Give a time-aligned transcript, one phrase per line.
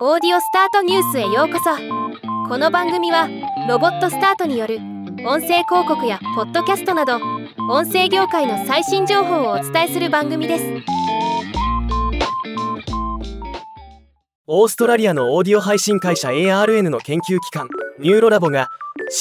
[0.00, 1.70] オーディオスタートニュースへようこそ。
[2.48, 3.28] この番組は
[3.68, 4.78] ロボットスタートによる
[5.24, 7.20] 音声広告やポッドキャストなど
[7.70, 10.64] 音声業界の最新情報をお伝えする番組です。
[14.48, 17.68] オーストラリアのオーディオ配信会社 ARN の研究機関
[18.00, 18.70] NeuroLab が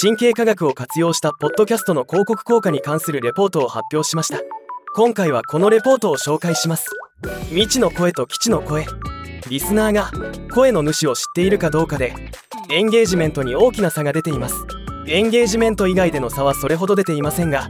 [0.02, 4.40] 神経科学を活用したポッドキャストの広告効果に関するレポートを発表しました。
[4.96, 6.90] 今回はこのレポートを紹介します。
[7.50, 8.88] 未知の声と基地の声。
[9.50, 10.12] リスナーが
[10.54, 12.14] 声の主を知っているかどうかで
[12.70, 14.56] エンゲージメントに大きな差が出ています。
[15.06, 17.70] エンゲージメント以外での差はそれほど出ていませんが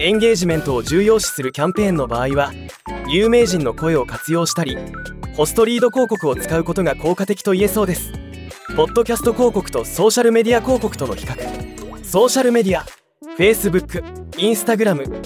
[0.00, 2.52] エンゲージメントを重要視するキャンペーンの場合は
[3.08, 4.76] 有名人の声を活用したり
[5.36, 8.12] ホストリード広告を使うことが効果的と言えそうです。
[8.74, 12.04] ポッドキャスト広告とソーシャルメディア広告との比較。
[12.04, 12.84] ソーシャルメディア
[13.38, 15.22] Facebook、Instagram、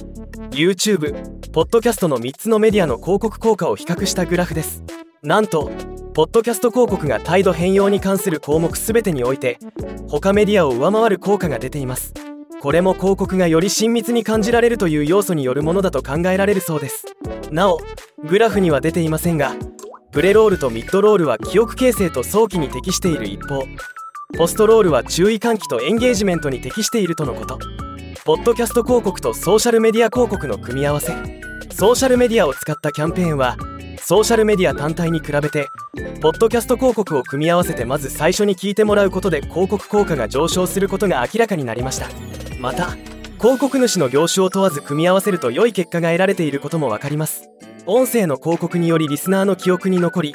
[0.51, 4.83] YouTube、ポッドキャストの3つのメディアの広告効果を比較したグラフです。
[5.23, 5.71] なんと
[6.15, 9.59] ポッドキャスト広告が態度変容に関する項目全てにおいて
[10.09, 12.15] 他メディアを上回る効果が出ています。
[12.63, 17.05] これも広告がより親密に感じられるという要素によるものだと考えられるそうです。
[17.51, 17.79] なお
[18.29, 19.55] グラフには出ていませんが
[20.11, 23.63] プレロールとミッドロールは記憶形成と早期に適している一方
[24.39, 27.59] ポストロールは注意喚起とエンゲージメントに適しているとのこと。
[28.25, 31.13] ポッドキャスト広告とソーシャルメディア広告の組み合わせ。
[31.73, 33.57] ソーシャルメディアを使ったキャンペーンは
[34.03, 35.69] ソーシャルメディア単体に比べて
[36.21, 42.09] ポッドキャスト広告を組み合わせてまず最初に聞いてもらうことで広告効果が上昇することが明らかになりました。
[42.59, 42.91] また
[43.39, 47.51] 広告主の業種を問わず組み合わせると良い結果が得られていることも分かります。
[47.87, 50.35] 音声の広告によりリスナーの記憶に残り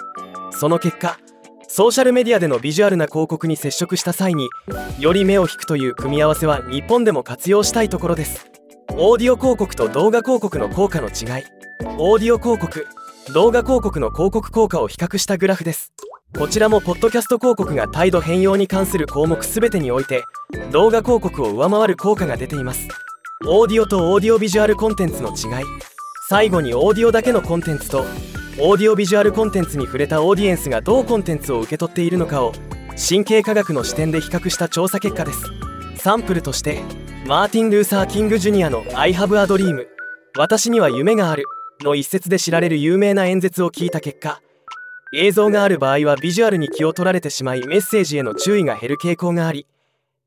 [0.51, 1.19] その結果
[1.67, 4.49] ソーシャルメディアでのビジュアルな広告に接触した際に
[4.99, 8.49] より目を引くという組み合わせは日本でも活用したいところです。
[8.97, 11.43] オーディオ広告と動画広告の効果の違い。
[11.97, 12.87] オーディオ広告
[13.33, 15.91] 動画広告の広告効果を比較したグラフです。
[16.37, 20.23] こちらもポッドキャスト広告が態度変容に関する項目全てにおいて
[20.71, 22.87] 動画広告を上回る効果が出ています。
[23.47, 25.65] オーディオとオーディオビジュアルコンテンツの違い。
[26.29, 28.01] 最後にオーディオだけのコンテンツと
[28.59, 32.53] オーディオビジュアルコンテンツに触れたオーディエンスがどうコンテンツを受け取っているのかを
[33.09, 35.41] 神経科学の視点で比較した調査結果です。
[35.97, 36.83] サンプルとして
[37.25, 39.87] マーティン・ルーサー・キング・ジュニアの「I have a dream」
[40.37, 41.45] 私には夢がある。
[41.81, 44.41] の一節で知られる有名な演説を聞いた結果
[45.13, 49.67] 映像がある場合はビジュアルに気を取られてしまいメッセージへの注意が減る傾向があり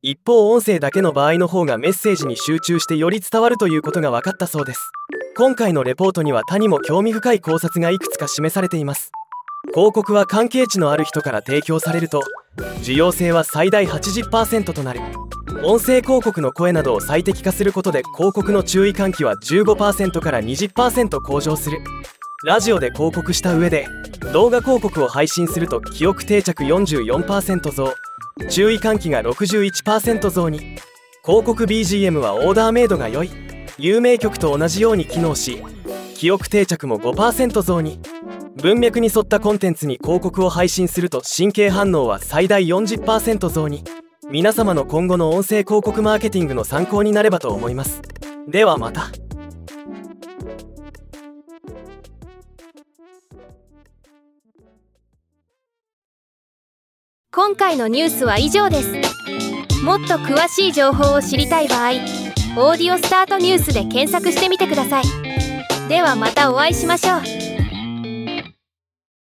[0.01, 4.93] 一方音声だけの場合の方がメッセージに集中してより伝わるということが分かったそうです。
[5.37, 9.11] 今回のレポートには他にも興味深い考察がいくつか示されています。
[9.75, 12.23] 広告は関係値のある人から提供されると
[12.83, 15.01] 需要性は最大80%となる。
[15.65, 21.81] 音声広告の声などを最適化することで広告の注意喚起は15%から20%向上する。
[22.45, 23.89] ラジオで広告した上で
[24.33, 27.93] 動画広告を配信すると記憶定着44%増。
[28.49, 30.77] 注意喚起が61%増に。
[31.25, 33.31] 広告 BGM はオーダーメイドが良い。
[33.79, 35.63] 有名曲と同じように機能し
[36.15, 38.01] 記憶定着も5%増に。
[38.63, 43.83] 文脈に沿ったコンテンツに広告を配信すると神経反応は最大40%増に。
[44.31, 48.03] 皆様の今後の音声広告マーケティングの参考になればと思います。
[48.47, 49.07] ではまた。
[57.33, 58.93] 今回のニュースは以上です。
[59.83, 61.93] もっと詳しい情報を知りたい場合
[62.59, 65.05] 「オーディオスタートニュース」で検索してみてください。
[65.89, 67.48] ではまたお会いしましょう。